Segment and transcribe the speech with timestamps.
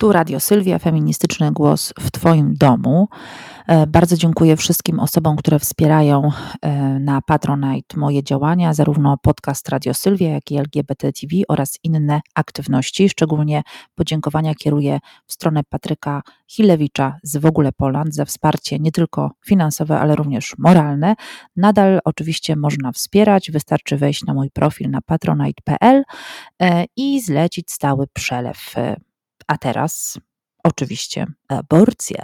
[0.00, 3.08] Tu Radio Sylwia, feministyczny głos w Twoim domu.
[3.66, 6.30] E, bardzo dziękuję wszystkim osobom, które wspierają
[6.62, 12.20] e, na Patronite moje działania, zarówno podcast Radio Sylwia, jak i LGBT TV oraz inne
[12.34, 13.08] aktywności.
[13.08, 13.62] Szczególnie
[13.94, 20.00] podziękowania kieruję w stronę Patryka Hilewicza z W ogóle Poland za wsparcie nie tylko finansowe,
[20.00, 21.14] ale również moralne.
[21.56, 26.02] Nadal oczywiście można wspierać, wystarczy wejść na mój profil na patronite.pl
[26.62, 28.74] e, i zlecić stały przelew
[29.50, 30.18] a teraz
[30.64, 32.22] oczywiście aborcja.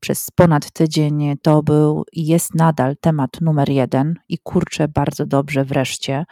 [0.00, 5.64] Przez ponad tydzień to był i jest nadal temat numer jeden i kurczę bardzo dobrze
[5.64, 6.24] wreszcie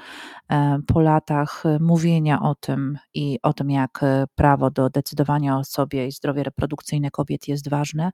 [0.50, 4.00] e, po latach mówienia o tym i o tym, jak
[4.34, 8.10] prawo do decydowania o sobie i zdrowie reprodukcyjne kobiet jest ważne,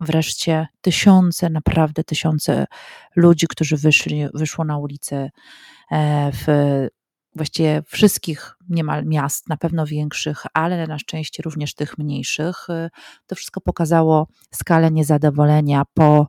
[0.00, 2.66] wreszcie tysiące, naprawdę tysiące
[3.16, 5.30] ludzi, którzy wyszli, wyszło na ulicę
[5.90, 6.46] e, w
[7.36, 12.66] właściwie wszystkich niemal miast, na pewno większych, ale na szczęście również tych mniejszych.
[12.70, 12.90] Y,
[13.26, 16.26] to wszystko pokazało skalę niezadowolenia po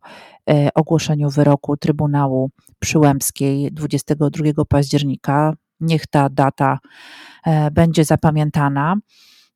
[0.50, 5.54] y, ogłoszeniu wyroku Trybunału Przyłębskiej 22 października.
[5.80, 6.80] Niech ta data
[7.46, 8.96] e, będzie zapamiętana.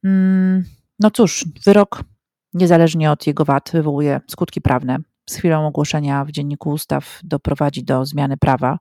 [0.03, 0.63] Mm,
[0.99, 2.03] no cóż, wyrok,
[2.53, 4.97] niezależnie od jego wad, wywołuje skutki prawne.
[5.29, 8.77] Z chwilą ogłoszenia w Dzienniku Ustaw doprowadzi do zmiany prawa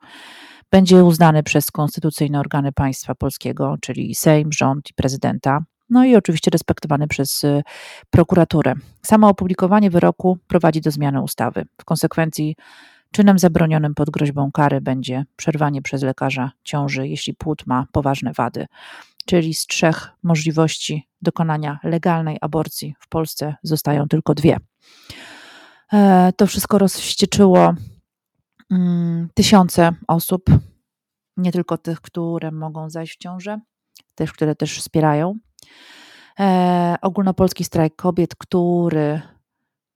[0.70, 5.64] będzie uznany przez konstytucyjne organy państwa polskiego, czyli Sejm, rząd i prezydenta.
[5.90, 7.62] No i oczywiście respektowany przez y,
[8.10, 8.74] prokuraturę.
[9.02, 11.64] Samo opublikowanie wyroku prowadzi do zmiany ustawy.
[11.80, 12.56] W konsekwencji
[13.12, 18.66] czynem zabronionym pod groźbą kary będzie przerwanie przez lekarza ciąży, jeśli płód ma poważne wady.
[19.26, 24.56] Czyli z trzech możliwości dokonania legalnej aborcji w Polsce zostają tylko dwie.
[25.92, 27.74] E, to wszystko rozwścieczyło
[29.34, 30.42] tysiące osób,
[31.36, 33.60] nie tylko tych, które mogą zajść w ciążę,
[34.14, 35.34] też, które też wspierają.
[36.40, 39.20] E, ogólnopolski strajk kobiet, który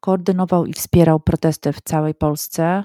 [0.00, 2.84] koordynował i wspierał protesty w całej Polsce.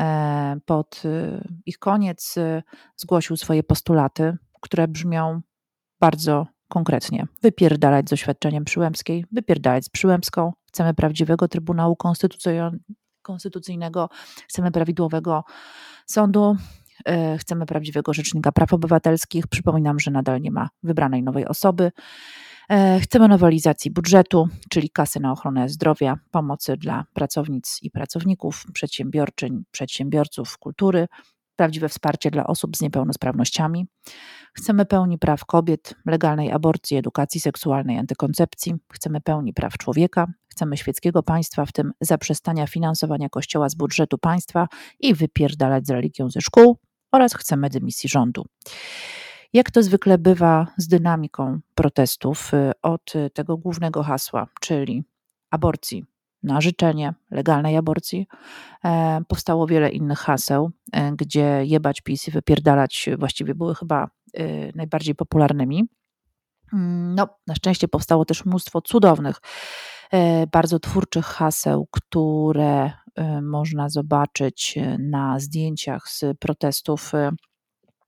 [0.00, 2.62] E, pod y, ich koniec y,
[2.96, 5.40] zgłosił swoje postulaty, które brzmią
[6.00, 7.26] bardzo konkretnie.
[7.42, 10.52] Wypierdalać z oświadczeniem Przyłębskiej, wypierdalać z Przyłębską.
[10.66, 11.96] Chcemy prawdziwego Trybunału
[13.26, 14.08] Konstytucyjnego,
[14.48, 15.44] chcemy prawidłowego
[16.06, 16.56] sądu,
[17.04, 19.46] e, chcemy prawdziwego rzecznika praw obywatelskich.
[19.46, 21.92] Przypominam, że nadal nie ma wybranej nowej osoby.
[22.70, 29.64] E, chcemy nowelizacji budżetu, czyli kasy na ochronę zdrowia, pomocy dla pracownic i pracowników, przedsiębiorczyń,
[29.70, 31.06] przedsiębiorców kultury,
[31.56, 33.86] prawdziwe wsparcie dla osób z niepełnosprawnościami.
[34.54, 38.74] Chcemy pełni praw kobiet, legalnej aborcji, edukacji seksualnej, antykoncepcji.
[38.92, 40.26] Chcemy pełni praw człowieka.
[40.48, 44.68] Chcemy świeckiego państwa, w tym zaprzestania finansowania kościoła z budżetu państwa
[45.00, 46.78] i wypierdalać z religią ze szkół
[47.12, 48.44] oraz chcemy dymisji rządu.
[49.52, 55.04] Jak to zwykle bywa z dynamiką protestów, y, od tego głównego hasła, czyli
[55.50, 56.04] aborcji
[56.46, 58.26] na życzenie legalnej aborcji.
[58.84, 64.72] E, powstało wiele innych haseł, e, gdzie jebać PiS i wypierdalać właściwie były chyba e,
[64.74, 65.84] najbardziej popularnymi.
[66.72, 69.36] Mm, no, na szczęście powstało też mnóstwo cudownych,
[70.52, 72.90] bardzo twórczych haseł, które
[73.42, 77.12] można zobaczyć na zdjęciach z protestów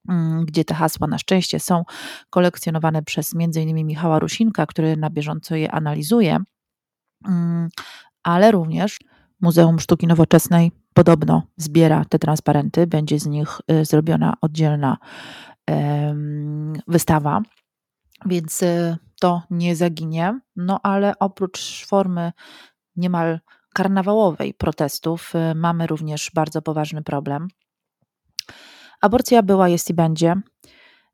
[0.08, 1.84] mm, gdzie te hasła na szczęście są
[2.30, 3.86] kolekcjonowane przez m.in.
[3.86, 6.38] Michała Rusinka, który na bieżąco je analizuje.
[8.28, 8.98] Ale również
[9.40, 14.96] Muzeum Sztuki Nowoczesnej podobno zbiera te transparenty, będzie z nich y, zrobiona oddzielna
[16.88, 17.42] wystawa,
[18.26, 20.40] więc y, to nie zaginie.
[20.56, 22.32] No ale oprócz formy
[22.96, 23.40] niemal
[23.74, 27.48] karnawałowej protestów, y, mamy również bardzo poważny problem.
[29.00, 30.34] Aborcja była, jest i będzie.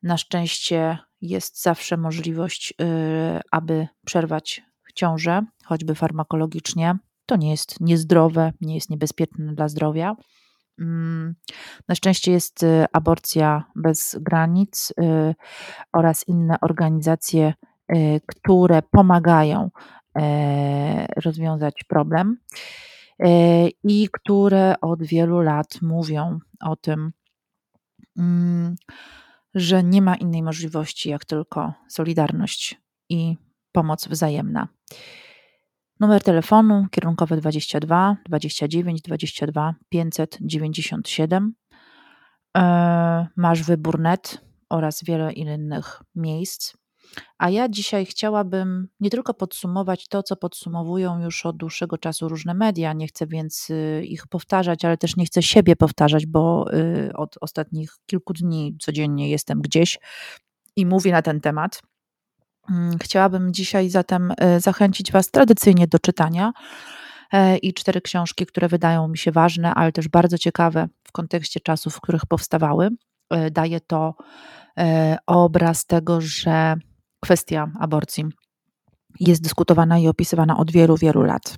[0.02, 2.74] Na szczęście jest zawsze możliwość,
[3.50, 4.62] aby przerwać
[4.94, 6.98] ciążę, choćby farmakologicznie.
[7.26, 10.16] To nie jest niezdrowe, nie jest niebezpieczne dla zdrowia.
[10.78, 11.34] Mm,
[11.88, 15.34] na szczęście jest y, aborcja bez granic y,
[15.92, 17.54] oraz inne organizacje,
[17.92, 19.70] y, które pomagają
[20.18, 22.36] e, rozwiązać problem
[23.18, 27.12] e, i które od wielu lat mówią o tym,
[28.18, 28.76] mm,
[29.54, 33.36] że nie ma innej możliwości jak tylko solidarność i
[33.74, 34.68] pomoc wzajemna.
[36.00, 41.54] Numer telefonu kierunkowy 22 29 22 597.
[43.36, 44.40] Masz wybór net
[44.70, 46.74] oraz wiele innych miejsc.
[47.38, 52.54] A ja dzisiaj chciałabym nie tylko podsumować to, co podsumowują już od dłuższego czasu różne
[52.54, 57.12] media, nie chcę więc y, ich powtarzać, ale też nie chcę siebie powtarzać, bo y,
[57.14, 59.98] od ostatnich kilku dni codziennie jestem gdzieś
[60.76, 61.82] i mówię na ten temat
[63.02, 66.52] chciałabym dzisiaj zatem zachęcić Was tradycyjnie do czytania
[67.62, 71.94] i cztery książki, które wydają mi się ważne, ale też bardzo ciekawe w kontekście czasów,
[71.94, 72.88] w których powstawały.
[73.50, 74.14] Daje to
[75.26, 76.74] obraz tego, że
[77.20, 78.24] kwestia aborcji
[79.20, 81.56] jest dyskutowana i opisywana od wielu, wielu lat.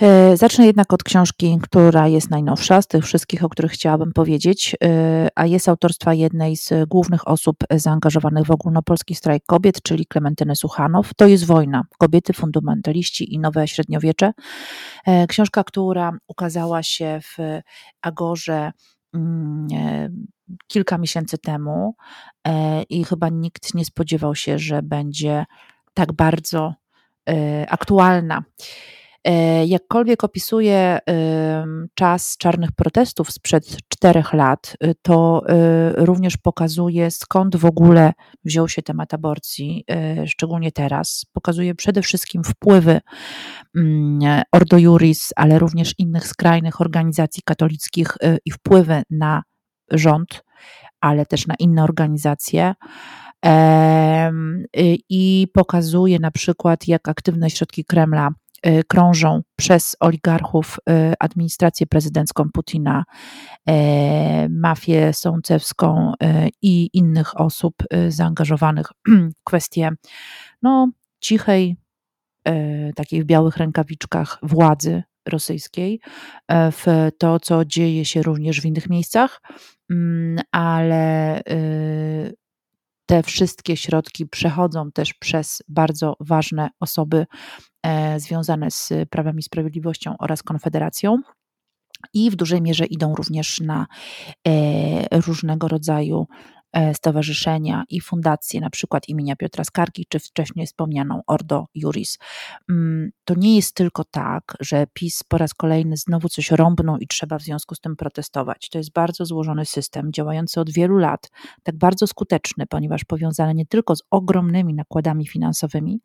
[0.00, 4.76] E, zacznę jednak od książki, która jest najnowsza z tych wszystkich, o których chciałabym powiedzieć,
[4.84, 10.56] e, a jest autorstwa jednej z głównych osób zaangażowanych w ogólnopolski strajk kobiet, czyli Klementyny
[10.56, 11.14] Suchanow.
[11.14, 11.82] To jest wojna.
[11.98, 14.32] Kobiety, fundamentaliści i nowe średniowiecze.
[15.06, 17.60] E, książka, która ukazała się w
[18.02, 18.72] Agorze
[19.14, 19.68] mm,
[20.66, 21.94] kilka miesięcy temu
[22.88, 25.44] i chyba nikt nie spodziewał się, że będzie
[25.94, 26.74] tak bardzo
[27.68, 28.42] aktualna.
[29.24, 30.98] E, jakkolwiek opisuje
[31.94, 38.12] czas czarnych protestów sprzed czterech lat, y, to y, również pokazuje skąd w ogóle
[38.44, 39.84] wziął się temat aborcji,
[40.26, 41.26] szczególnie teraz.
[41.32, 43.00] Pokazuje przede wszystkim wpływy
[43.76, 49.42] mm, Ordo Juris, ale również innych skrajnych organizacji katolickich i wpływy na
[49.90, 50.42] rząd,
[51.00, 52.74] ale też na inne organizacje
[55.08, 58.30] i pokazuje na przykład, jak aktywne środki Kremla
[58.88, 63.04] krążą przez oligarchów y, administrację prezydencką Putina,
[63.70, 63.72] y,
[64.50, 66.12] mafię sącewską
[66.62, 67.74] i innych osób
[68.08, 69.90] zaangażowanych w kwestie
[70.62, 70.90] no,
[71.20, 71.76] cichej,
[72.96, 76.00] takiej w białych rękawiczkach władzy rosyjskiej,
[76.50, 79.40] w to, co dzieje się również w innych miejscach,
[79.90, 81.42] mm, ale
[83.06, 87.26] te wszystkie środki przechodzą też przez bardzo ważne osoby
[88.16, 91.18] związane z Prawem i Sprawiedliwością oraz Konfederacją.
[92.14, 93.86] I w dużej mierze idą również na
[94.48, 96.26] e, różnego rodzaju
[96.57, 96.57] E,
[96.94, 102.18] stowarzyszenia i fundacje, na przykład imienia Piotra Skargi, czy wcześniej wspomnianą Ordo Juris.
[102.70, 107.06] Mm, to nie jest tylko tak, że PiS po raz kolejny znowu coś rąbnął i
[107.06, 108.68] trzeba w związku z tym protestować.
[108.68, 111.30] To jest bardzo złożony system, działający od wielu lat,
[111.62, 116.00] tak bardzo skuteczny, ponieważ powiązany nie tylko z ogromnymi nakładami finansowymi,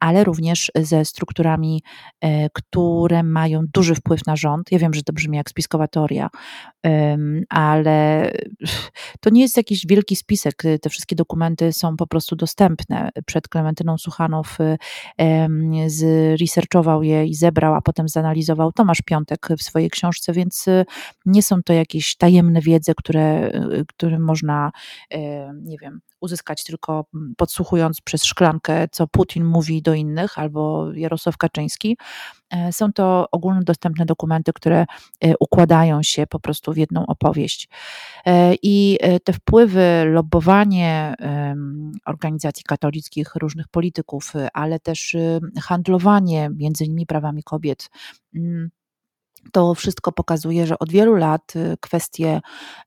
[0.00, 1.82] ale również ze strukturami,
[2.20, 4.72] e, które mają duży wpływ na rząd.
[4.72, 6.28] Ja wiem, że to brzmi jak spiskowa teoria,
[7.48, 8.30] ale
[9.20, 13.10] to nie jest jakiś wielki wielki spisek, y, te wszystkie dokumenty są po prostu dostępne.
[13.26, 14.78] Przed Klementyną Suchanow y,
[15.86, 20.84] zresearchował je i zebrał, a potem zanalizował Tomasz Piątek w swojej książce, więc y,
[21.26, 23.50] nie są to jakieś tajemne wiedze, które,
[23.88, 24.70] które można,
[25.62, 31.36] nie wiem, uzyskać tylko mm, podsłuchując przez szklankę, co Putin mówi do innych albo Jarosław
[31.36, 31.96] Kaczyński.
[32.50, 34.86] E, są to ogólnodostępne dokumenty, które
[35.20, 37.68] e, układają się po prostu w jedną opowieść.
[38.26, 41.14] E, I te wpływy, lobbowanie
[42.06, 45.16] organizacji katolickich, różnych polityków, ale też
[45.60, 47.90] handlowanie między innymi prawami kobiet,
[48.34, 48.70] mm,
[49.52, 52.40] to wszystko pokazuje, że od wielu lat y, kwestie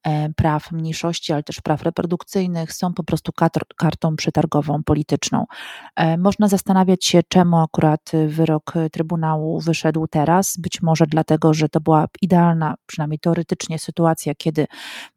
[0.04, 3.32] e, praw mniejszości, ale też praw reprodukcyjnych są po prostu
[3.78, 5.46] kartą przetargową polityczną.
[5.96, 10.58] E, można zastanawiać się, czemu akurat wyrok Trybunału wyszedł teraz.
[10.58, 14.68] Być może dlatego, że to była idealna, przynajmniej teoretycznie, sytuacja, kiedy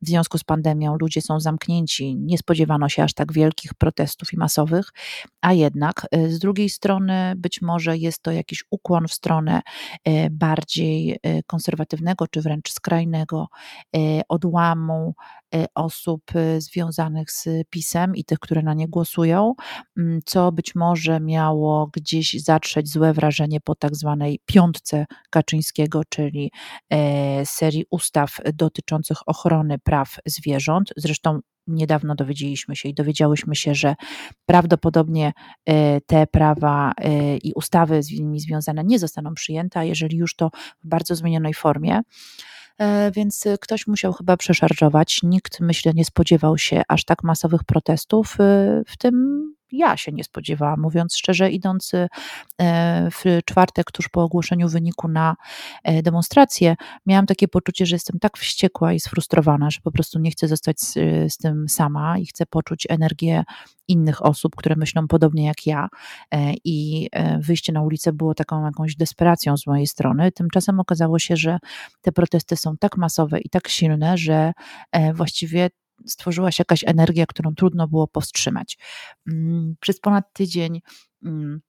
[0.02, 2.16] w związku z pandemią ludzie są zamknięci.
[2.16, 4.92] Nie spodziewano się aż tak wielkich protestów i masowych,
[5.40, 9.62] a jednak y, z drugiej strony być może jest to jakiś ukłon w stronę
[10.08, 13.48] y, bardziej konserwatywnego czy wręcz skrajnego
[13.96, 15.14] e, odłamu
[15.54, 16.22] e, osób
[16.58, 19.54] związanych z PiSem i tych, które na nie głosują,
[19.98, 26.52] mm, co być może miało gdzieś zatrzeć złe wrażenie po tak zwanej piątce Kaczyńskiego, czyli
[27.44, 30.92] serii ustaw dotyczących ochrony praw zwierząt.
[30.96, 33.94] Zresztą niedawno dowiedzieliśmy się i dowiedziałyśmy się, że
[34.46, 35.32] prawdopodobnie
[35.66, 40.36] e, te prawa e, i ustawy z nimi związane nie zostaną przyjęte, a jeżeli już
[40.36, 40.50] to
[40.84, 42.00] w bardzo zmienionej formie.
[42.78, 45.20] E, więc ktoś musiał chyba przeszarżować.
[45.22, 48.36] Nikt, myślę, nie spodziewał się aż tak masowych protestów,
[48.86, 49.44] w tym
[49.76, 52.08] ja się nie spodziewałam, mówiąc szczerze, idąc e,
[53.10, 55.36] w czwartek, tuż po ogłoszeniu wyniku na
[55.84, 56.76] e, demonstrację,
[57.06, 60.80] miałam takie poczucie, że jestem tak wściekła i sfrustrowana, że po prostu nie chcę zostać
[60.80, 60.92] z,
[61.32, 63.44] z tym sama i chcę poczuć energię
[63.88, 65.88] innych osób, które myślą podobnie jak ja
[66.30, 70.32] e, i wyjście na ulicę było taką jakąś desperacją z mojej strony.
[70.32, 71.58] Tymczasem okazało się, że
[72.02, 74.52] te protesty są tak masowe i tak silne, że
[75.14, 75.70] właściwie
[76.06, 78.78] stworzyła się jakaś energia, którą trudno było powstrzymać.
[79.28, 80.80] Mm, przez ponad tydzień
[81.24, 81.60] mm,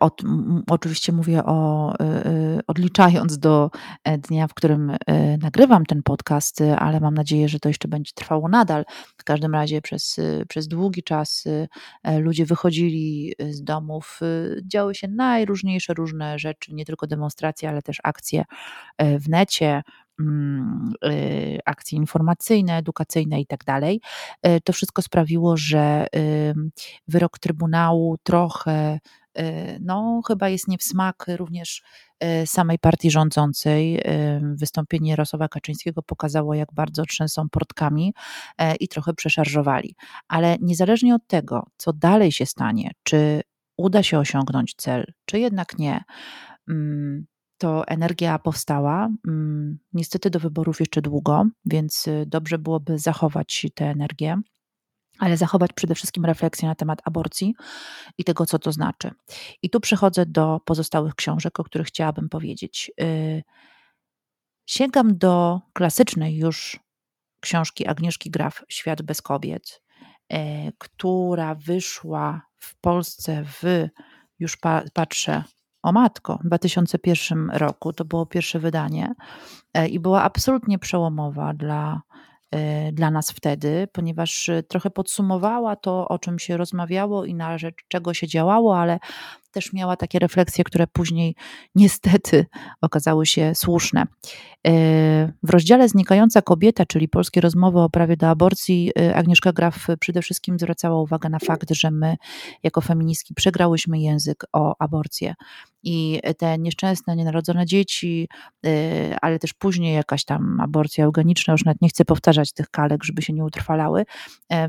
[0.00, 0.22] od,
[0.70, 3.70] oczywiście mówię o, y, odliczając do
[4.04, 4.96] e, dnia, w którym e,
[5.38, 8.84] nagrywam ten podcast, ale mam nadzieję, że to jeszcze będzie trwało nadal.
[9.16, 10.16] W każdym razie przez,
[10.48, 11.44] przez długi czas
[12.02, 14.20] e, ludzie wychodzili z domów,
[14.64, 18.44] działy się najróżniejsze różne rzeczy, nie tylko demonstracje, ale też akcje
[18.98, 19.82] w necie,
[21.64, 24.00] akcje informacyjne, edukacyjne i tak dalej.
[24.64, 26.06] To wszystko sprawiło, że
[27.08, 28.98] wyrok Trybunału trochę
[29.38, 31.82] Y, no, chyba jest nie w smak również
[32.24, 33.98] y, samej partii rządzącej.
[33.98, 38.14] Y, wystąpienie Jarosława Kaczyńskiego pokazało, jak bardzo trzęsą portkami
[38.58, 39.94] e, i trochę przeszarżowali.
[40.28, 43.40] Ale niezależnie od tego, co dalej się stanie, czy
[43.76, 46.02] uda się osiągnąć cel, czy jednak nie,
[46.68, 47.26] mm,
[47.60, 49.08] to energia powstała.
[49.28, 54.40] Mm, niestety do wyborów jeszcze długo, więc dobrze byłoby zachować tę energię
[55.20, 57.54] ale zachować przede wszystkim refleksję na temat aborcji
[58.18, 59.10] i tego, co to znaczy.
[59.62, 62.92] I tu przechodzę do pozostałych książek, o których chciałabym powiedzieć.
[63.00, 63.42] Y,
[64.66, 66.80] sięgam do klasycznej już
[67.40, 69.82] książki Agnieszki Graf Świat bez kobiet,
[70.32, 70.36] y,
[70.78, 73.88] która wyszła w Polsce w,
[74.38, 74.56] już
[74.94, 75.44] patrzę,
[75.82, 77.92] o matko, w 2001 roku.
[77.92, 79.14] To było pierwsze wydanie
[79.78, 82.00] y, i była absolutnie przełomowa dla
[82.54, 87.58] Y, dla nas wtedy, ponieważ y, trochę podsumowała to, o czym się rozmawiało i na
[87.58, 88.98] rzecz czego się działało, ale
[89.52, 91.34] też miała takie refleksje, które później
[91.74, 92.46] niestety
[92.80, 94.02] okazały się słuszne.
[94.66, 94.72] E,
[95.42, 100.22] w rozdziale Znikająca kobieta, czyli polskie rozmowy o prawie do aborcji, e, Agnieszka Graf przede
[100.22, 102.16] wszystkim zwracała uwagę na fakt, że my
[102.62, 105.34] jako feministki przegrałyśmy język o aborcję
[105.82, 108.28] i te nieszczęsne, nienarodzone dzieci,
[108.66, 108.70] e,
[109.22, 113.22] ale też później jakaś tam aborcja eugeniczna, już nawet nie chcę powtarzać tych kalek, żeby
[113.22, 114.04] się nie utrwalały,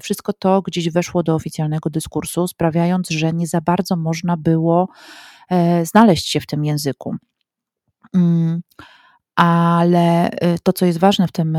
[0.01, 4.89] wszystko to gdzieś weszło do oficjalnego dyskursu, sprawiając, że nie za bardzo można było
[5.49, 7.15] e, znaleźć się w tym języku.
[8.13, 8.61] Mm,
[9.35, 11.57] ale y, to, co jest ważne w tym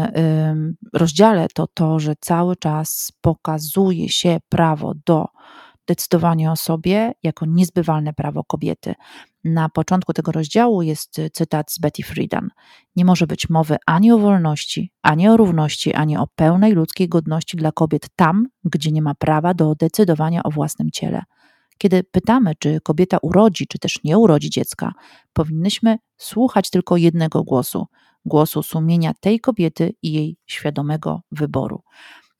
[0.92, 5.26] rozdziale, to to, że cały czas pokazuje się prawo do
[5.86, 8.94] decydowania o sobie jako niezbywalne prawo kobiety.
[9.44, 12.48] Na początku tego rozdziału jest cytat z Betty Friedan.
[12.96, 17.56] Nie może być mowy ani o wolności, ani o równości, ani o pełnej ludzkiej godności
[17.56, 21.22] dla kobiet tam, gdzie nie ma prawa do decydowania o własnym ciele.
[21.78, 24.92] Kiedy pytamy, czy kobieta urodzi, czy też nie urodzi dziecka,
[25.32, 27.86] powinnyśmy słuchać tylko jednego głosu
[28.24, 31.82] głosu sumienia tej kobiety i jej świadomego wyboru.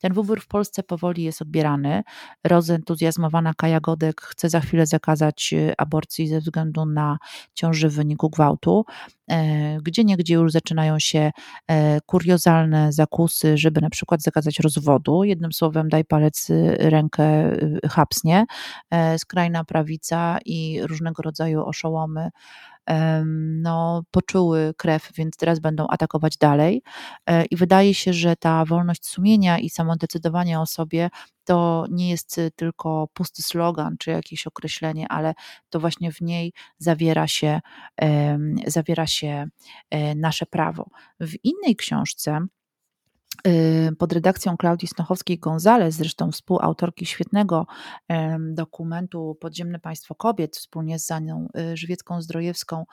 [0.03, 2.03] Ten wybór w Polsce powoli jest odbierany.
[2.45, 7.19] Rozentuzjazmowana Kaja Godek chce za chwilę zakazać y, aborcji ze względu na
[7.55, 8.85] ciąży w wyniku gwałtu.
[9.31, 11.31] E, gdzie niegdzie już zaczynają się
[11.69, 15.25] e, kuriozalne zakusy, żeby na przykład zakazać rozwodu.
[15.25, 18.45] Jednym słowem, daj palec, y, rękę y, hapsnie.
[18.91, 22.31] E, skrajna prawica i różnego rodzaju oszołomy
[23.63, 26.83] no, poczuły krew, więc teraz będą atakować dalej.
[27.27, 31.11] E, I wydaje się, że ta wolność sumienia i samodecydowanie o sobie
[31.45, 35.35] to nie jest tylko pusty slogan czy jakieś określenie, ale
[35.71, 37.61] to właśnie w niej zawiera się,
[38.67, 39.47] zawiera się
[39.91, 40.87] e, nasze prawo.
[41.21, 42.62] W innej książce, Y,
[43.99, 47.67] pod redakcją Klaudii Snochowskiej-Gonzalez, zresztą współautorki świetnego
[48.41, 52.85] dokumentu Podziemne Państwo Kobiet, wspólnie z Zanią y, Żywiecką-Zdrojewską.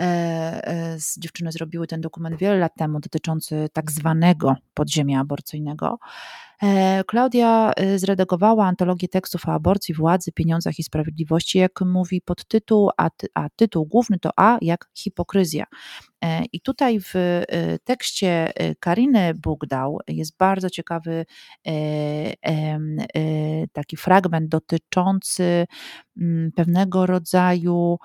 [0.00, 5.98] E, e, dziewczyny zrobiły ten dokument wiele lat temu dotyczący tak zwanego podziemia aborcyjnego.
[6.62, 12.90] E, Klaudia e, zredagowała antologię tekstów o aborcji, władzy, pieniądzach i sprawiedliwości, jak mówi podtytuł,
[12.96, 15.64] a, ty, a tytuł główny to A jak hipokryzja.
[16.24, 17.14] E, I tutaj w
[17.84, 21.24] tekście Kariny Bugdał jest bardzo ciekawy
[23.72, 25.66] taki fragment dotyczący
[26.20, 27.96] mm, pewnego rodzaju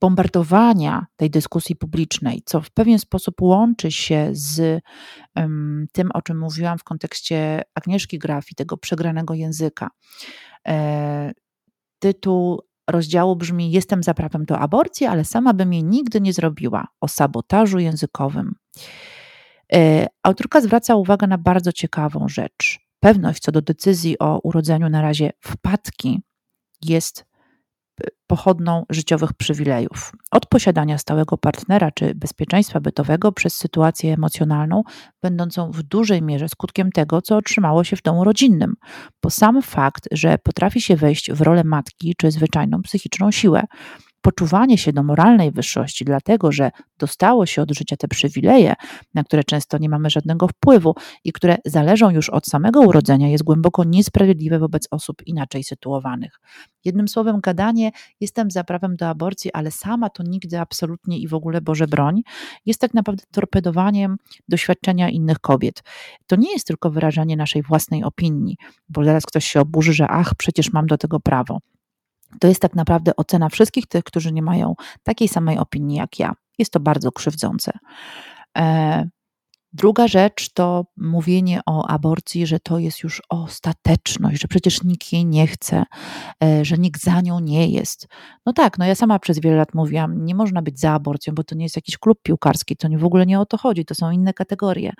[0.00, 4.82] bombardowania tej dyskusji publicznej, co w pewien sposób łączy się z
[5.36, 9.90] um, tym, o czym mówiłam w kontekście Agnieszki Graf i tego przegranego języka.
[10.68, 11.32] E,
[11.98, 16.86] tytuł rozdziału brzmi: Jestem za prawem do aborcji, ale sama bym jej nigdy nie zrobiła
[17.00, 18.54] o sabotażu językowym.
[19.72, 22.80] E, autorka zwraca uwagę na bardzo ciekawą rzecz.
[23.00, 26.20] Pewność co do decyzji o urodzeniu na razie wpadki
[26.82, 27.27] jest
[28.26, 30.12] pochodną życiowych przywilejów.
[30.30, 34.82] Od posiadania stałego partnera czy bezpieczeństwa bytowego przez sytuację emocjonalną,
[35.22, 38.74] będącą w dużej mierze skutkiem tego, co otrzymało się w domu rodzinnym.
[39.22, 43.64] Bo sam fakt, że potrafi się wejść w rolę matki czy zwyczajną psychiczną siłę,
[44.20, 48.74] poczuwanie się do moralnej wyższości, dlatego że dostało się od życia te przywileje,
[49.14, 50.94] na które często nie mamy żadnego wpływu
[51.24, 56.40] i które zależą już od samego urodzenia, jest głęboko niesprawiedliwe wobec osób inaczej sytuowanych.
[56.84, 61.34] Jednym słowem, gadanie, jestem za prawem do aborcji, ale sama to nigdy absolutnie i w
[61.34, 62.22] ogóle Boże broń,
[62.66, 64.16] jest tak naprawdę torpedowaniem
[64.48, 65.82] doświadczenia innych kobiet.
[66.26, 68.56] To nie jest tylko wyrażanie naszej własnej opinii,
[68.88, 71.58] bo zaraz ktoś się oburzy, że ach, przecież mam do tego prawo.
[72.40, 76.32] To jest tak naprawdę ocena wszystkich tych, którzy nie mają takiej samej opinii jak ja.
[76.58, 77.72] Jest to bardzo krzywdzące.
[79.72, 85.26] Druga rzecz to mówienie o aborcji, że to jest już ostateczność, że przecież nikt jej
[85.26, 85.84] nie chce,
[86.44, 88.06] e, że nikt za nią nie jest.
[88.46, 91.44] No tak, no ja sama przez wiele lat mówiłam, nie można być za aborcją, bo
[91.44, 94.10] to nie jest jakiś klub piłkarski, to w ogóle nie o to chodzi, to są
[94.10, 94.92] inne kategorie.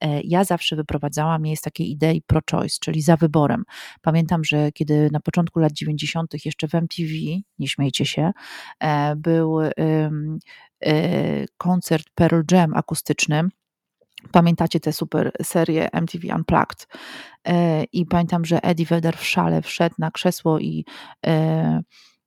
[0.00, 3.64] E, ja zawsze wyprowadzałam je z takiej idei pro-choice, czyli za wyborem.
[4.02, 6.44] Pamiętam, że kiedy na początku lat 90.
[6.44, 7.08] jeszcze w MTV,
[7.58, 8.32] nie śmiejcie się,
[8.80, 9.58] e, był
[11.56, 13.48] koncert Pearl Jam akustyczny,
[14.32, 16.88] Pamiętacie tę super serię MTV Unplugged?
[17.48, 20.84] E, I pamiętam, że Eddie Vedder w szale wszedł na krzesło i
[21.26, 21.82] e,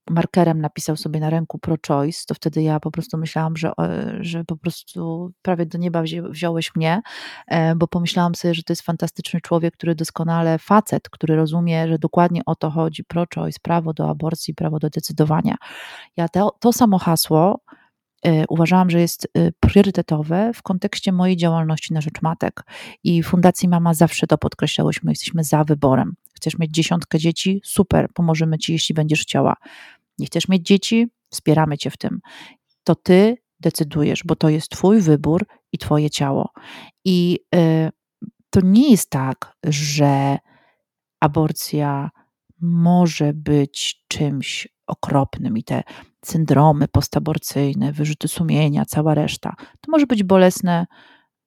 [0.10, 3.72] markerem napisał sobie na ręku pro-choice, to wtedy ja po prostu myślałam, że,
[4.20, 7.02] że po prostu prawie do nieba wziąłeś mnie,
[7.48, 12.00] e, bo pomyślałam sobie, że to jest fantastyczny człowiek, który doskonale, facet, który rozumie, że
[12.00, 15.56] dokładnie o to chodzi, pro-choice, prawo do aborcji, prawo do decydowania.
[16.18, 17.77] Ja to, to samo hasło E,
[18.50, 22.64] uważałam, że jest e, priorytetowe w kontekście mojej działalności na rzecz matek.
[23.04, 26.14] I Fundacji Mama zawsze to podkreślałyśmy, jesteśmy za wyborem.
[26.34, 27.62] Chcesz mieć dziesiątkę dzieci?
[27.64, 29.56] Super, pomożemy ci, jeśli będziesz chciała.
[30.20, 31.08] Nie chcesz mieć dzieci?
[31.30, 32.20] Wspieramy cię w tym.
[32.84, 36.50] To ty decydujesz, bo to jest twój wybór i twoje ciało.
[37.06, 37.90] I y,
[38.50, 40.38] to nie jest tak, że
[41.20, 42.10] aborcja
[42.62, 45.84] może być czymś okropnym i te
[46.28, 49.56] syndromy postaborcyjne, wyrzuty sumienia, cała reszta.
[49.58, 50.86] To może być bolesne,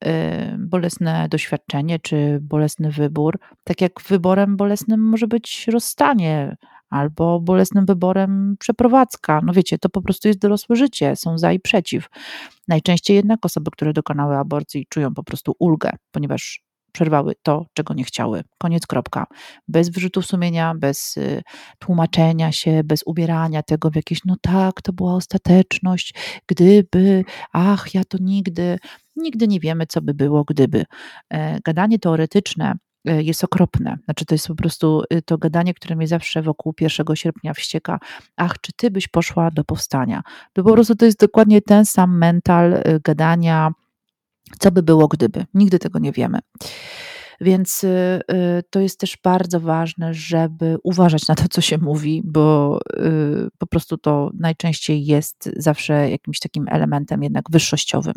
[0.05, 0.11] yy,
[0.59, 3.39] bolesne doświadczenie czy bolesny wybór.
[3.65, 6.57] Tak jak wyborem bolesnym może być rozstanie
[6.91, 9.41] albo bolesnym wyborem przeprowadzka.
[9.45, 12.09] No wiecie, to po prostu jest dorosłe życie, są za i przeciw.
[12.69, 18.05] Najczęściej jednak osoby, które dokonały aborcji, czują po prostu ulgę, ponieważ przerwały to, czego nie
[18.05, 18.43] chciały.
[18.59, 19.27] Koniec, kropka.
[19.69, 21.43] Bez wyrzutów sumienia, bez y,
[21.79, 26.15] tłumaczenia się, bez ubierania tego w jakieś, no tak, to była ostateczność,
[26.47, 28.79] gdyby, ach, ja to nigdy,
[29.17, 30.85] nigdy nie wiemy, co by było, gdyby.
[31.31, 32.75] E, gadanie teoretyczne
[33.09, 33.99] e, jest okropne.
[34.05, 37.99] Znaczy, to jest po prostu y, to gadanie, które mnie zawsze wokół 1 sierpnia wścieka.
[38.37, 40.23] Ach, czy ty byś poszła do powstania?
[40.53, 43.71] To po prostu to jest dokładnie ten sam mental y, gadania,
[44.59, 45.47] co by było, gdyby?
[45.55, 46.39] Nigdy tego nie wiemy.
[47.41, 52.23] Więc y, y, to jest też bardzo ważne, żeby uważać na to, co się mówi,
[52.25, 58.15] bo y, po prostu to najczęściej jest zawsze jakimś takim elementem jednak wyższościowym.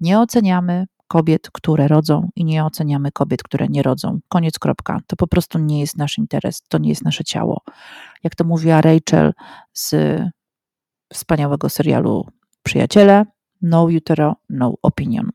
[0.00, 4.18] Nie oceniamy kobiet, które rodzą i nie oceniamy kobiet, które nie rodzą.
[4.28, 5.00] Koniec, kropka.
[5.06, 7.62] To po prostu nie jest nasz interes, to nie jest nasze ciało.
[8.24, 9.32] Jak to mówiła Rachel
[9.72, 9.94] z
[11.12, 12.26] wspaniałego serialu
[12.62, 13.24] Przyjaciele,
[13.62, 15.30] no utero, no opinion.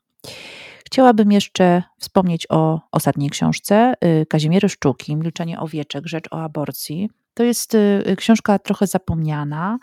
[0.86, 7.10] Chciałabym jeszcze wspomnieć o ostatniej książce y, Kazimiery Szczuki, Milczenie owieczek, Rzecz o aborcji.
[7.34, 9.78] To jest y, książka trochę zapomniana.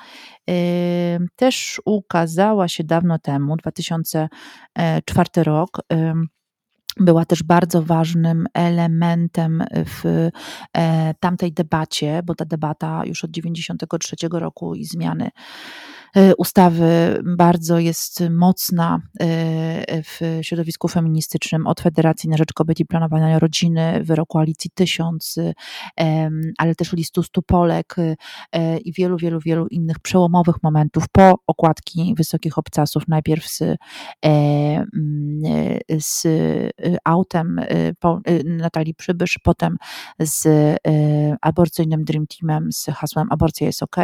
[0.51, 5.81] Y, też ukazała się dawno temu, 2004 rok
[7.01, 10.31] była też bardzo ważnym elementem w
[10.77, 15.31] e, tamtej debacie, bo ta debata już od 1993 roku i zmiany
[16.39, 23.39] ustawy bardzo jest mocna e, w środowisku feministycznym od Federacji na Rzecz Kobiet i Planowania
[23.39, 25.39] Rodziny, wyroku Alicji Tysiąc,
[26.59, 27.97] ale też listu stu Polek
[28.53, 33.63] e, i wielu, wielu, wielu innych przełomowych momentów po okładki Wysokich Obcasów, najpierw z,
[35.99, 36.27] z
[37.05, 37.61] autem
[38.45, 39.77] Natalii Przybysz, potem
[40.21, 40.49] z
[41.43, 43.97] aborcyjnym Dream Teamem z hasłem aborcja jest ok.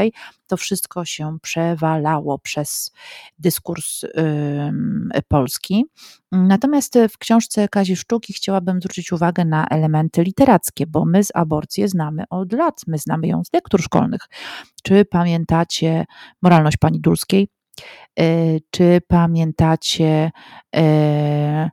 [0.47, 2.93] To wszystko się przewala przelało przez
[3.39, 4.05] dyskurs
[5.29, 5.85] polski.
[6.33, 11.89] Natomiast w książce Kazi Sztuki chciałabym zwrócić uwagę na elementy literackie, bo my z aborcję
[11.89, 14.21] znamy od lat, my znamy ją z lektur szkolnych.
[14.83, 16.05] Czy pamiętacie
[16.43, 17.49] moralność pani Dulskiej?
[18.21, 18.25] E,
[18.71, 20.31] czy pamiętacie
[20.77, 21.71] e,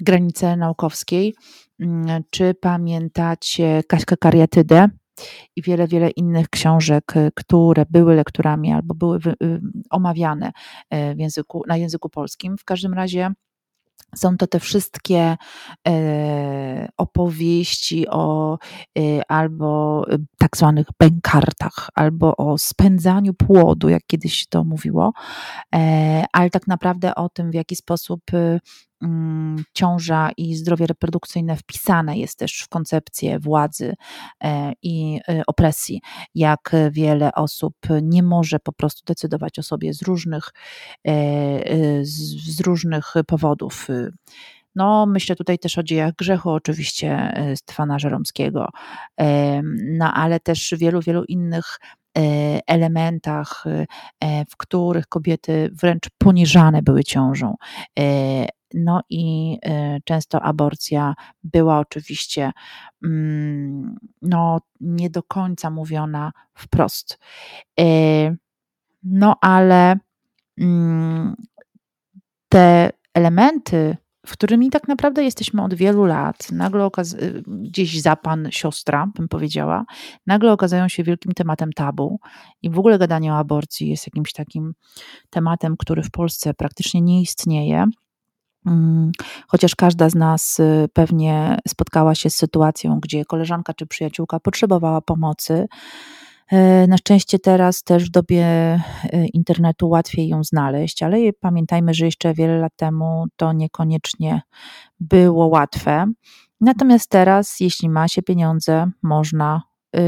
[0.00, 1.34] granice naukowskiej?
[1.80, 4.88] Mm, czy pamiętacie Kaśkę Kariatydę?
[5.56, 10.52] I wiele, wiele innych książek, y, które były lekturami albo były y, omawiane
[10.94, 12.58] y, języku, na języku polskim.
[12.58, 13.30] W każdym razie
[14.16, 15.36] są to te wszystkie
[15.88, 18.58] e, opowieści o
[19.28, 20.04] albo
[20.38, 25.12] tak zwanych bękartach, albo o spędzaniu płodu, jak kiedyś to mówiło,
[25.74, 28.20] e, ale tak naprawdę o tym, w jaki sposób
[29.72, 33.94] ciąża i zdrowie reprodukcyjne wpisane jest też w koncepcję władzy
[34.44, 36.00] e, i e, opresji,
[36.34, 40.50] jak wiele osób nie może po prostu decydować o sobie z różnych,
[41.06, 43.88] e, z różnych powodów.
[44.74, 48.68] No, myślę tutaj też o dziejach grzechu, oczywiście Stefana Żeromskiego,
[49.84, 51.78] no ale też wielu, wielu innych
[52.66, 53.64] elementach,
[54.50, 57.56] w których kobiety wręcz poniżane były ciążą.
[58.74, 62.52] No i y, często aborcja była oczywiście
[63.04, 67.18] mm, no, nie do końca mówiona wprost.
[67.80, 68.36] Y,
[69.02, 69.96] no ale
[70.58, 71.36] mm,
[72.48, 78.16] te elementy, w którymi tak naprawdę jesteśmy od wielu lat, nagle okaz- y, gdzieś za
[78.16, 79.84] pan siostra, bym powiedziała,
[80.26, 82.20] nagle okazują się wielkim tematem tabu
[82.62, 84.74] i w ogóle gadanie o aborcji jest jakimś takim
[85.30, 87.86] tematem, który w Polsce praktycznie nie istnieje.
[88.66, 89.12] Mm,
[89.48, 95.00] chociaż każda z nas y, pewnie spotkała się z sytuacją, gdzie koleżanka czy przyjaciółka potrzebowała
[95.00, 95.68] pomocy.
[96.50, 102.04] E, na szczęście teraz też w dobie y, internetu łatwiej ją znaleźć, ale pamiętajmy, że
[102.04, 104.42] jeszcze wiele lat temu to niekoniecznie
[105.00, 106.12] było łatwe.
[106.60, 109.62] Natomiast teraz, jeśli ma się pieniądze, można
[109.96, 110.00] y,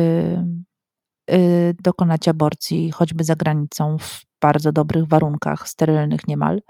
[1.31, 6.61] y, dokonać aborcji, choćby za granicą, w bardzo dobrych warunkach, sterylnych niemal.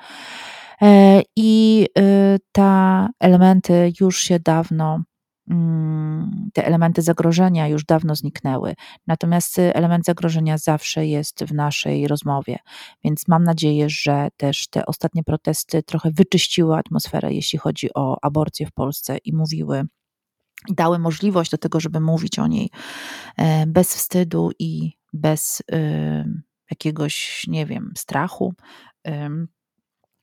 [0.82, 5.02] E, I y, te elementy już się dawno,
[5.50, 8.74] mm, te elementy zagrożenia już dawno zniknęły.
[9.06, 12.58] Natomiast element zagrożenia zawsze jest w naszej rozmowie,
[13.04, 18.66] więc mam nadzieję, że też te ostatnie protesty trochę wyczyściły atmosferę, jeśli chodzi o aborcję
[18.66, 19.84] w Polsce i mówiły,
[20.70, 22.70] dały możliwość do tego, żeby mówić o niej
[23.36, 26.24] e, bez wstydu i bez y,
[26.70, 28.54] jakiegoś, nie wiem, strachu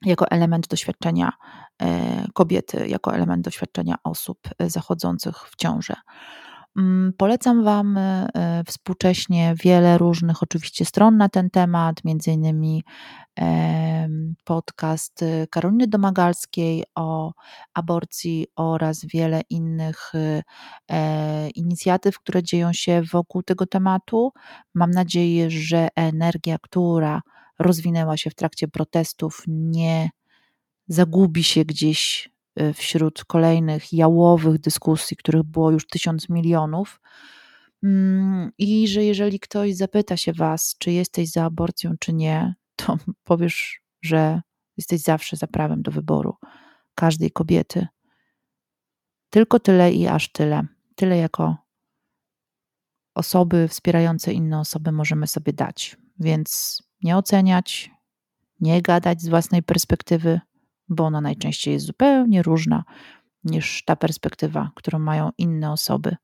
[0.06, 1.32] jako element doświadczenia
[1.82, 5.94] e, kobiety, jako element doświadczenia osób e, zachodzących w ciążę.
[6.78, 8.28] Mm, polecam Wam e,
[8.68, 12.84] współcześnie wiele różnych oczywiście stron na ten temat, między innymi
[14.44, 17.32] podcast Karoliny Domagalskiej o
[17.74, 20.12] aborcji oraz wiele innych
[21.56, 24.32] inicjatyw, które dzieją się wokół tego tematu.
[24.74, 27.22] Mam nadzieję, że energia, która
[27.60, 30.10] rozwinęła się w trakcie protestów, nie
[30.88, 37.02] zagubi się gdzieś e, wśród kolejnych jałowych dyskusji, których było już tysiąc milionów.
[37.84, 42.98] Mm, I że jeżeli ktoś zapyta się Was, czy jesteś za aborcją, czy nie, to
[43.24, 44.42] powiesz, że
[44.78, 46.36] jesteś zawsze za prawem do wyboru
[46.96, 47.88] każdej kobiety.
[49.30, 50.68] Tylko tyle i aż tyle.
[50.96, 51.58] Tyle jako
[53.16, 55.98] osoby wspierające inne osoby możemy sobie dać.
[56.20, 57.92] Więc nie oceniać,
[58.60, 60.40] nie gadać z własnej perspektywy,
[60.90, 62.84] bo ona najczęściej jest zupełnie różna
[63.44, 66.16] niż ta perspektywa, którą mają inne osoby.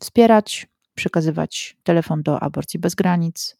[0.00, 3.56] Wspierać, przekazywać telefon do aborcji bez granic,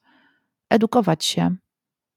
[0.70, 1.56] edukować się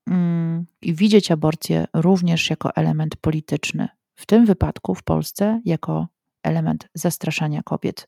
[0.08, 3.88] mm, i widzieć aborcję również jako element polityczny.
[4.16, 6.08] W tym wypadku w Polsce jako
[6.44, 8.08] element zastraszania kobiet,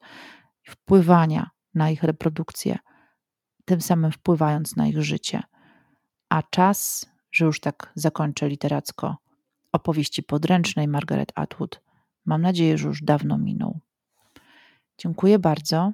[0.63, 2.77] wpływania na ich reprodukcję,
[3.65, 5.43] tym samym wpływając na ich życie
[6.30, 9.18] a czas, że już tak zakończę literacko,
[9.72, 11.82] opowieści podręcznej Margaret Atwood,
[12.26, 13.80] mam nadzieję, że już dawno minął.
[14.98, 15.94] Dziękuję bardzo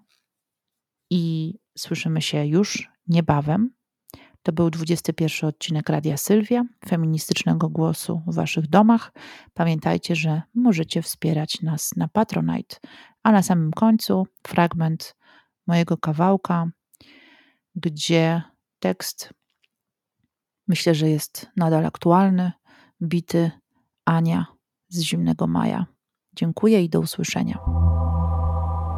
[1.09, 3.69] i słyszymy się już niebawem.
[4.43, 9.11] To był 21 odcinek Radia Sylwia, feministycznego głosu w Waszych domach.
[9.53, 12.75] Pamiętajcie, że możecie wspierać nas na Patronite,
[13.23, 15.15] a na samym końcu fragment
[15.67, 16.71] mojego kawałka,
[17.75, 18.41] gdzie
[18.79, 19.33] tekst
[20.67, 22.51] Myślę, że jest nadal aktualny.
[23.01, 23.51] Bity
[24.05, 24.45] Ania
[24.87, 25.85] z Zimnego Maja.
[26.35, 27.59] Dziękuję i do usłyszenia.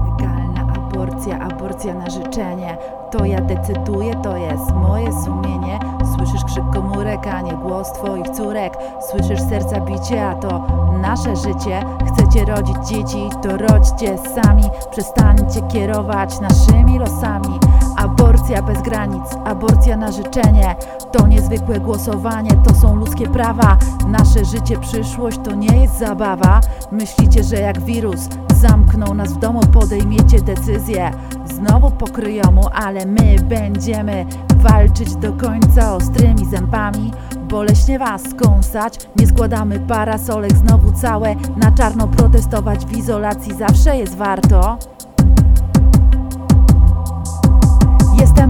[0.05, 2.77] Legalna aborcja, aborcja na życzenie.
[3.11, 5.79] To ja decyduję, to jest moje sumienie.
[6.15, 8.73] Słyszysz krzyk komórek, a nie głos twoich córek.
[9.11, 10.67] Słyszysz serca bicie, a to
[11.01, 11.85] nasze życie.
[12.07, 14.63] Chcecie rodzić dzieci, to rodźcie sami.
[14.91, 17.59] Przestańcie kierować naszymi losami.
[18.07, 20.75] Aborcja bez granic, aborcja na życzenie.
[21.11, 23.77] To niezwykłe głosowanie, to są ludzkie prawa.
[24.07, 26.61] Nasze życie, przyszłość to nie jest zabawa.
[26.91, 31.11] Myślicie, że jak wirus zamknął nas w domu Podejmiecie decyzję.
[31.45, 37.11] Znowu pokryjomu Ale my będziemy walczyć do końca ostrymi zębami.
[37.49, 42.85] Boleśnie was skąsać Nie składamy parasolek znowu całe Na czarno protestować.
[42.85, 44.77] W izolacji zawsze jest warto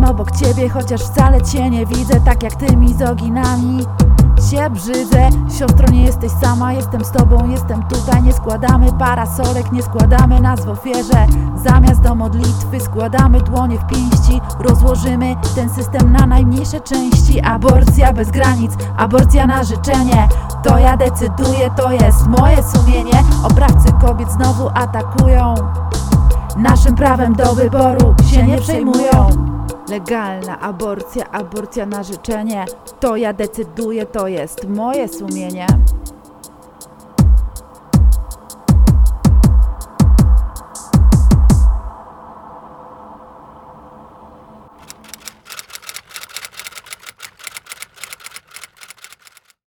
[0.09, 3.85] obok ciebie, chociaż wcale cię nie widzę Tak jak ty mizoginami
[4.51, 5.29] się brzydzę.
[5.59, 8.23] Siostro, nie jesteś sama, jestem z tobą, jestem tutaj.
[8.23, 11.27] Nie składamy parasolek, nie składamy nas w ofierze.
[11.63, 14.41] Zamiast do modlitwy składamy dłonie w pięści.
[14.59, 17.41] Rozłożymy ten system na najmniejsze części.
[17.41, 20.27] Aborcja bez granic, aborcja na życzenie.
[20.63, 23.23] To ja decyduję, to jest moje sumienie.
[23.43, 25.53] Oprawcy kobiet znowu atakują.
[26.57, 29.46] Naszym prawem do wyboru się nie przejmują
[29.89, 32.65] Legalna aborcja, aborcja na życzenie.
[32.99, 35.67] To ja decyduję, to jest moje sumienie